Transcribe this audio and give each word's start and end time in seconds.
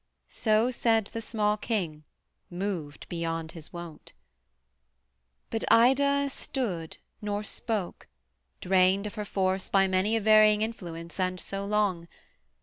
So 0.29 0.71
said 0.71 1.11
the 1.13 1.21
small 1.21 1.57
king 1.57 2.05
moved 2.49 3.07
beyond 3.07 3.51
his 3.51 3.71
wont. 3.71 4.13
But 5.51 5.63
Ida 5.71 6.27
stood 6.31 6.97
nor 7.21 7.43
spoke, 7.43 8.07
drained 8.61 9.05
of 9.05 9.13
her 9.13 9.25
force 9.25 9.69
By 9.69 9.87
many 9.87 10.15
a 10.17 10.19
varying 10.19 10.63
influence 10.63 11.19
and 11.19 11.39
so 11.39 11.65
long. 11.65 12.07